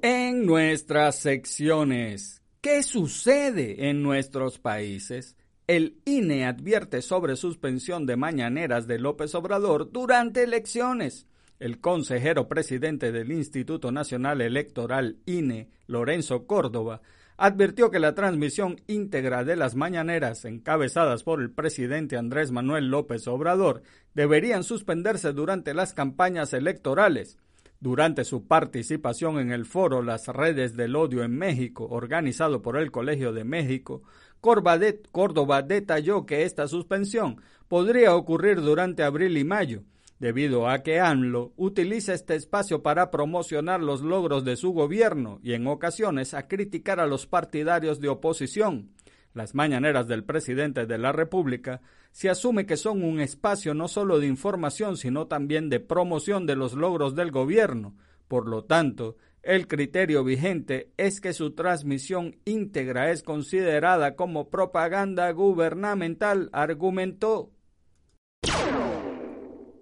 En 0.01 0.45
nuestras 0.45 1.19
secciones, 1.19 2.42
¿qué 2.63 2.81
sucede 2.81 3.89
en 3.89 4.01
nuestros 4.01 4.57
países? 4.57 5.35
El 5.67 5.97
INE 6.05 6.45
advierte 6.45 7.01
sobre 7.01 7.35
suspensión 7.35 8.05
de 8.05 8.15
mañaneras 8.15 8.87
de 8.87 8.99
López 8.99 9.35
Obrador 9.35 9.91
durante 9.91 10.43
elecciones. 10.43 11.27
El 11.59 11.81
consejero 11.81 12.47
presidente 12.47 13.11
del 13.11 13.33
Instituto 13.33 13.91
Nacional 13.91 14.39
Electoral 14.39 15.17
INE, 15.25 15.71
Lorenzo 15.87 16.47
Córdoba, 16.47 17.01
advirtió 17.35 17.91
que 17.91 17.99
la 17.99 18.15
transmisión 18.15 18.79
íntegra 18.87 19.43
de 19.43 19.57
las 19.57 19.75
mañaneras 19.75 20.45
encabezadas 20.45 21.23
por 21.23 21.41
el 21.41 21.51
presidente 21.51 22.15
Andrés 22.15 22.51
Manuel 22.51 22.87
López 22.87 23.27
Obrador 23.27 23.83
deberían 24.13 24.63
suspenderse 24.63 25.33
durante 25.33 25.73
las 25.73 25.93
campañas 25.93 26.53
electorales. 26.53 27.37
Durante 27.83 28.23
su 28.23 28.47
participación 28.47 29.39
en 29.39 29.51
el 29.51 29.65
foro 29.65 30.01
Las 30.01 30.29
redes 30.29 30.77
del 30.77 30.95
odio 30.95 31.21
en 31.21 31.37
México, 31.37 31.85
organizado 31.91 32.61
por 32.61 32.77
el 32.77 32.91
Colegio 32.91 33.33
de 33.33 33.43
México, 33.43 34.03
Córdoba 34.39 35.61
detalló 35.61 36.25
que 36.25 36.43
esta 36.43 36.69
suspensión 36.69 37.41
podría 37.67 38.15
ocurrir 38.15 38.61
durante 38.61 39.03
abril 39.03 39.35
y 39.37 39.43
mayo, 39.43 39.83
debido 40.17 40.69
a 40.69 40.81
que 40.81 41.01
AMLO 41.01 41.51
utiliza 41.57 42.13
este 42.13 42.35
espacio 42.35 42.81
para 42.83 43.11
promocionar 43.11 43.81
los 43.81 44.01
logros 44.01 44.45
de 44.45 44.55
su 44.55 44.71
gobierno 44.71 45.41
y 45.43 45.51
en 45.51 45.67
ocasiones 45.67 46.33
a 46.33 46.47
criticar 46.47 47.01
a 47.01 47.05
los 47.05 47.27
partidarios 47.27 47.99
de 47.99 48.07
oposición. 48.07 48.91
Las 49.33 49.55
mañaneras 49.55 50.07
del 50.07 50.23
presidente 50.23 50.85
de 50.85 50.97
la 50.97 51.11
República 51.11 51.81
se 52.11 52.29
asume 52.29 52.65
que 52.65 52.77
son 52.77 53.03
un 53.03 53.19
espacio 53.19 53.73
no 53.73 53.87
solo 53.87 54.19
de 54.19 54.27
información, 54.27 54.97
sino 54.97 55.27
también 55.27 55.69
de 55.69 55.79
promoción 55.79 56.45
de 56.45 56.55
los 56.55 56.73
logros 56.73 57.15
del 57.15 57.31
gobierno. 57.31 57.95
Por 58.27 58.47
lo 58.47 58.63
tanto, 58.65 59.17
el 59.41 59.67
criterio 59.67 60.23
vigente 60.23 60.91
es 60.97 61.19
que 61.19 61.33
su 61.33 61.51
transmisión 61.51 62.37
íntegra 62.45 63.11
es 63.11 63.23
considerada 63.23 64.15
como 64.15 64.49
propaganda 64.49 65.29
gubernamental, 65.31 66.49
argumentó 66.53 67.51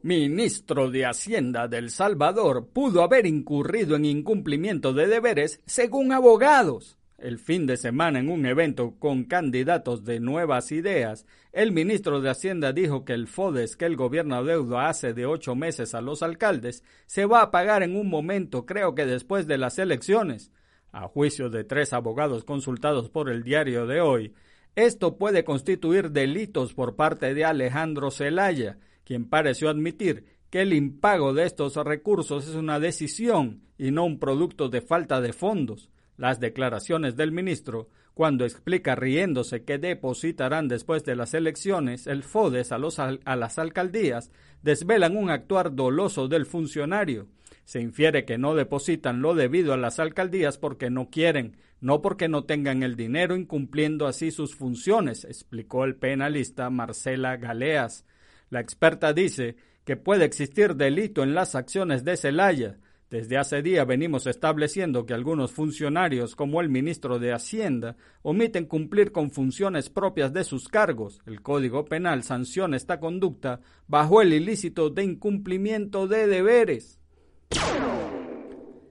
ministro 0.03 0.89
de 0.89 1.05
Hacienda 1.05 1.67
del 1.67 1.91
Salvador 1.91 2.69
pudo 2.73 3.03
haber 3.03 3.27
incurrido 3.27 3.95
en 3.95 4.05
incumplimiento 4.05 4.93
de 4.93 5.07
deberes 5.07 5.61
según 5.65 6.11
abogados. 6.11 6.97
El 7.21 7.37
fin 7.37 7.67
de 7.67 7.77
semana 7.77 8.17
en 8.17 8.29
un 8.29 8.47
evento 8.47 8.95
con 8.97 9.25
candidatos 9.25 10.03
de 10.05 10.19
nuevas 10.19 10.71
ideas, 10.71 11.27
el 11.53 11.71
ministro 11.71 12.19
de 12.19 12.31
Hacienda 12.31 12.73
dijo 12.73 13.05
que 13.05 13.13
el 13.13 13.27
FODES 13.27 13.77
que 13.77 13.85
el 13.85 13.95
gobierno 13.95 14.43
deuda 14.43 14.89
hace 14.89 15.13
de 15.13 15.27
ocho 15.27 15.53
meses 15.53 15.93
a 15.93 16.01
los 16.01 16.23
alcaldes 16.23 16.83
se 17.05 17.27
va 17.27 17.43
a 17.43 17.51
pagar 17.51 17.83
en 17.83 17.95
un 17.95 18.09
momento, 18.09 18.65
creo 18.65 18.95
que 18.95 19.05
después 19.05 19.45
de 19.45 19.59
las 19.59 19.77
elecciones. 19.77 20.51
A 20.91 21.07
juicio 21.07 21.51
de 21.51 21.63
tres 21.63 21.93
abogados 21.93 22.43
consultados 22.43 23.11
por 23.11 23.29
el 23.29 23.43
diario 23.43 23.85
de 23.85 24.01
hoy, 24.01 24.33
esto 24.75 25.19
puede 25.19 25.43
constituir 25.43 26.09
delitos 26.09 26.73
por 26.73 26.95
parte 26.95 27.35
de 27.35 27.45
Alejandro 27.45 28.09
Zelaya, 28.09 28.79
quien 29.03 29.29
pareció 29.29 29.69
admitir 29.69 30.25
que 30.49 30.61
el 30.61 30.73
impago 30.73 31.35
de 31.35 31.45
estos 31.45 31.75
recursos 31.75 32.47
es 32.47 32.55
una 32.55 32.79
decisión 32.79 33.61
y 33.77 33.91
no 33.91 34.05
un 34.05 34.17
producto 34.17 34.69
de 34.69 34.81
falta 34.81 35.21
de 35.21 35.33
fondos. 35.33 35.91
Las 36.21 36.39
declaraciones 36.39 37.15
del 37.15 37.31
ministro, 37.31 37.89
cuando 38.13 38.45
explica 38.45 38.93
riéndose 38.93 39.63
que 39.63 39.79
depositarán 39.79 40.67
después 40.67 41.03
de 41.03 41.15
las 41.15 41.33
elecciones 41.33 42.05
el 42.05 42.21
FODES 42.21 42.71
a, 42.71 43.35
las 43.35 43.57
alcaldías, 43.57 44.31
desvelan 44.61 45.17
un 45.17 45.31
actuar 45.31 45.73
doloso 45.73 46.27
del 46.27 46.45
funcionario. 46.45 47.25
Se 47.65 47.81
infiere 47.81 48.23
que 48.23 48.37
no 48.37 48.53
depositan 48.53 49.23
lo 49.23 49.33
debido 49.33 49.73
a 49.73 49.77
las 49.77 49.97
alcaldías 49.97 50.59
porque 50.59 50.91
no 50.91 51.09
quieren, 51.09 51.57
no 51.79 52.03
porque 52.03 52.29
no 52.29 52.43
tengan 52.43 52.83
el 52.83 52.95
dinero 52.95 53.35
incumpliendo 53.35 54.05
así 54.05 54.29
sus 54.29 54.53
funciones, 54.53 55.25
explicó 55.25 55.85
el 55.85 55.95
penalista 55.95 56.69
Marcela 56.69 57.35
Galeas. 57.37 58.05
La 58.51 58.59
experta 58.59 59.11
dice 59.13 59.55
que 59.85 59.97
puede 59.97 60.25
existir 60.25 60.75
delito 60.75 61.23
en 61.23 61.33
las 61.33 61.55
acciones 61.55 62.03
de 62.03 62.15
Celaya. 62.15 62.77
Desde 63.11 63.37
hace 63.37 63.61
días 63.61 63.85
venimos 63.85 64.25
estableciendo 64.25 65.05
que 65.05 65.13
algunos 65.13 65.51
funcionarios, 65.51 66.33
como 66.33 66.61
el 66.61 66.69
ministro 66.69 67.19
de 67.19 67.33
Hacienda, 67.33 67.97
omiten 68.21 68.65
cumplir 68.65 69.11
con 69.11 69.31
funciones 69.31 69.89
propias 69.89 70.31
de 70.31 70.45
sus 70.45 70.69
cargos. 70.69 71.19
El 71.25 71.41
Código 71.41 71.83
Penal 71.83 72.23
sanciona 72.23 72.77
esta 72.77 73.01
conducta 73.01 73.59
bajo 73.85 74.21
el 74.21 74.31
ilícito 74.31 74.89
de 74.89 75.03
incumplimiento 75.03 76.07
de 76.07 76.25
deberes. 76.25 77.01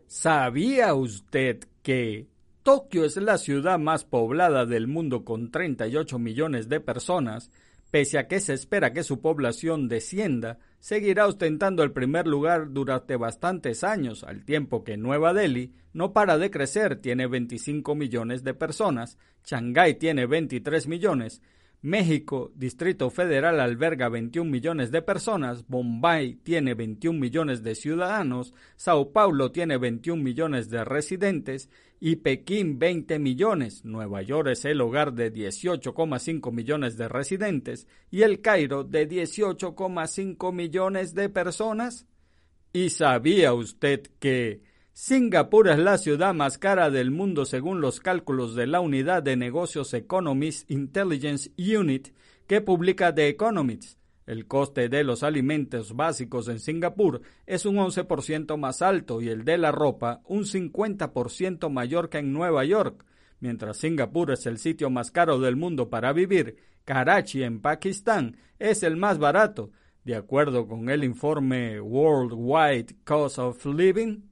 ¿Sabía 0.07 0.93
usted 0.93 1.61
que 1.83 2.29
Tokio 2.63 3.07
es 3.07 3.17
la 3.17 3.39
ciudad 3.39 3.79
más 3.79 4.05
poblada 4.05 4.67
del 4.67 4.87
mundo 4.87 5.25
con 5.25 5.51
38 5.51 6.19
millones 6.19 6.69
de 6.69 6.81
personas 6.81 7.51
Pese 7.91 8.19
a 8.19 8.29
que 8.29 8.39
se 8.41 8.55
espera 8.55 8.93
que 8.93 9.03
su 9.03 9.21
población 9.21 9.89
descienda, 9.89 10.59
seguirá 10.79 11.27
ostentando 11.27 11.83
el 11.83 11.93
primer 11.93 12.27
lugar 12.27 12.73
durante 12.73 13.17
bastantes 13.17 13.83
años, 13.83 14.23
al 14.23 14.45
tiempo 14.45 14.85
que 14.85 14.97
Nueva 14.97 15.35
Delhi 15.35 15.75
no 15.93 16.13
para 16.13 16.39
de 16.39 16.51
crecer, 16.51 16.97
tiene 16.97 17.27
25 17.27 17.95
millones 17.97 18.45
de 18.45 18.55
personas, 18.55 19.19
Shanghái 19.45 19.95
tiene 19.95 20.27
23 20.27 20.87
millones, 20.87 21.43
México, 21.83 22.53
Distrito 22.55 23.09
Federal, 23.09 23.59
alberga 23.59 24.11
21 24.11 24.51
millones 24.51 24.91
de 24.91 25.01
personas, 25.01 25.67
Bombay 25.67 26.35
tiene 26.35 26.75
21 26.75 27.19
millones 27.19 27.63
de 27.63 27.75
ciudadanos, 27.75 28.53
Sao 28.77 29.13
Paulo 29.13 29.51
tiene 29.51 29.79
21 29.79 30.23
millones 30.23 30.69
de 30.69 30.85
residentes 30.85 31.71
y 31.99 32.17
Pekín 32.17 32.79
20 32.79 33.19
millones. 33.19 33.85
Nueva 33.87 34.21
York 34.21 34.49
es 34.49 34.67
el 34.67 34.83
hogar 34.83 35.15
de 35.15 35.33
18,5 35.33 36.53
millones 36.53 36.99
de 36.99 37.09
residentes 37.09 37.87
y 38.11 38.23
el 38.23 38.43
Cairo 38.43 38.85
de 38.85 39.09
18,5 39.09 40.53
millones 40.53 41.15
de 41.15 41.31
personas. 41.31 42.07
¿Y 42.75 42.91
sabía 42.91 43.55
usted 43.55 44.03
que 44.19 44.61
Singapur 44.93 45.69
es 45.69 45.79
la 45.79 45.99
ciudad 45.99 46.35
más 46.35 46.59
cara 46.59 46.91
del 46.91 47.13
mundo 47.13 47.45
según 47.45 47.81
los 47.81 48.01
cálculos 48.01 48.57
de 48.57 48.67
la 48.67 48.81
unidad 48.81 49.23
de 49.23 49.37
negocios 49.37 49.95
Economist 49.95 50.69
Intelligence 50.69 51.53
Unit 51.57 52.09
que 52.49 52.61
publica 52.61 53.15
The 53.15 53.29
Economist. 53.29 54.01
El 54.27 54.47
coste 54.47 54.89
de 54.89 55.05
los 55.05 55.23
alimentos 55.23 55.95
básicos 55.95 56.49
en 56.49 56.59
Singapur 56.59 57.23
es 57.47 57.67
un 57.67 57.77
11% 57.77 58.57
más 58.57 58.83
alto 58.83 59.21
y 59.21 59.29
el 59.29 59.45
de 59.45 59.59
la 59.59 59.71
ropa 59.71 60.23
un 60.27 60.43
50% 60.43 61.71
mayor 61.71 62.11
que 62.11 62.19
en 62.19 62.33
Nueva 62.33 62.65
York. 62.65 63.07
Mientras 63.39 63.79
Singapur 63.79 64.33
es 64.33 64.45
el 64.47 64.59
sitio 64.59 64.91
más 64.91 65.13
caro 65.13 65.39
del 65.39 65.57
mundo 65.57 65.89
para 65.89 66.13
vivir, 66.13 66.57
Karachi 66.85 67.45
en 67.45 67.61
Pakistán 67.61 68.37
es 68.59 68.83
el 68.83 68.97
más 68.97 69.19
barato, 69.19 69.71
de 70.05 70.17
acuerdo 70.17 70.67
con 70.67 70.91
el 70.91 71.05
informe 71.05 71.81
Worldwide 71.81 72.97
Cost 73.05 73.39
of 73.39 73.65
Living 73.67 74.30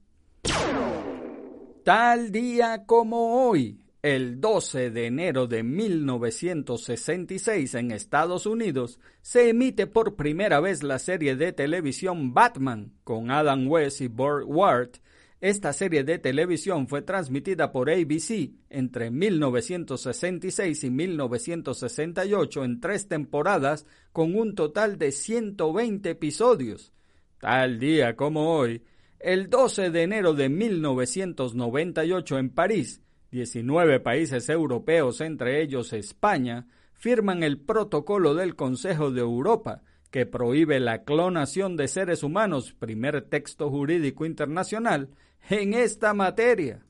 Tal 1.88 2.32
día 2.32 2.84
como 2.84 3.48
hoy, 3.48 3.80
el 4.02 4.42
12 4.42 4.90
de 4.90 5.06
enero 5.06 5.46
de 5.46 5.62
1966 5.62 7.74
en 7.76 7.92
Estados 7.92 8.44
Unidos, 8.44 9.00
se 9.22 9.48
emite 9.48 9.86
por 9.86 10.14
primera 10.14 10.60
vez 10.60 10.82
la 10.82 10.98
serie 10.98 11.34
de 11.34 11.54
televisión 11.54 12.34
Batman 12.34 12.92
con 13.04 13.30
Adam 13.30 13.66
West 13.68 14.02
y 14.02 14.08
Burt 14.08 14.44
Ward. 14.46 14.90
Esta 15.40 15.72
serie 15.72 16.04
de 16.04 16.18
televisión 16.18 16.88
fue 16.88 17.00
transmitida 17.00 17.72
por 17.72 17.88
ABC 17.88 18.50
entre 18.68 19.10
1966 19.10 20.84
y 20.84 20.90
1968 20.90 22.64
en 22.64 22.80
tres 22.80 23.08
temporadas 23.08 23.86
con 24.12 24.34
un 24.34 24.54
total 24.54 24.98
de 24.98 25.10
120 25.10 26.10
episodios. 26.10 26.92
Tal 27.40 27.80
día 27.80 28.14
como 28.14 28.58
hoy, 28.58 28.82
el 29.20 29.50
12 29.50 29.90
de 29.90 30.02
enero 30.02 30.34
de 30.34 30.48
1998 30.48 32.38
en 32.38 32.50
París, 32.50 33.02
19 33.30 34.00
países 34.00 34.48
europeos, 34.48 35.20
entre 35.20 35.62
ellos 35.62 35.92
España, 35.92 36.66
firman 36.92 37.42
el 37.42 37.60
protocolo 37.60 38.34
del 38.34 38.56
Consejo 38.56 39.10
de 39.10 39.20
Europa 39.20 39.82
que 40.10 40.26
prohíbe 40.26 40.80
la 40.80 41.04
clonación 41.04 41.76
de 41.76 41.88
seres 41.88 42.22
humanos, 42.22 42.72
primer 42.72 43.22
texto 43.22 43.70
jurídico 43.70 44.24
internacional 44.24 45.10
en 45.50 45.74
esta 45.74 46.14
materia. 46.14 46.82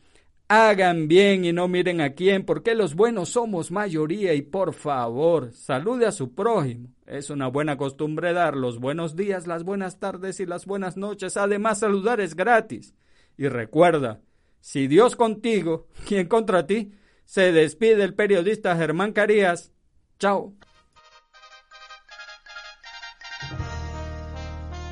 Hagan 0.48 1.08
bien 1.08 1.46
y 1.46 1.54
no 1.54 1.68
miren 1.70 2.02
a 2.02 2.14
quién, 2.14 2.44
porque 2.44 2.76
los 2.76 2.96
buenos 2.96 3.30
somos 3.30 3.72
mayoría 3.72 4.34
y 4.34 4.42
por 4.42 4.74
favor, 4.74 5.54
salude 5.54 6.06
a 6.06 6.12
su 6.12 6.36
prójimo. 6.36 6.90
Es 7.06 7.30
una 7.30 7.48
buena 7.48 7.78
costumbre 7.78 8.34
dar 8.34 8.58
los 8.58 8.80
buenos 8.80 9.16
días, 9.16 9.48
las 9.48 9.64
buenas 9.64 10.00
tardes 10.00 10.42
y 10.42 10.46
las 10.46 10.66
buenas 10.66 10.98
noches. 10.98 11.38
Además, 11.38 11.80
saludar 11.80 12.20
es 12.20 12.36
gratis. 12.36 12.94
Y 13.38 13.48
recuerda, 13.48 14.20
si 14.60 14.88
Dios 14.88 15.16
contigo, 15.16 15.88
¿quién 16.08 16.28
contra 16.28 16.68
ti? 16.68 16.92
Se 17.26 17.54
despide 17.54 18.04
el 18.04 18.14
periodista 18.14 18.76
Germán 18.76 19.14
Carías. 19.14 19.72
Chao. 20.20 20.54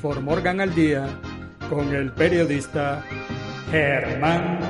For 0.00 0.20
Morgan 0.20 0.60
al 0.60 0.74
Día 0.74 1.08
con 1.68 1.92
el 1.92 2.12
periodista 2.12 3.02
Germán 3.70 4.60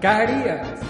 Carías. 0.00 0.89